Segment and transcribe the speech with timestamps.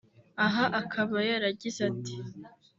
[0.45, 2.15] aha akaba yaragize ati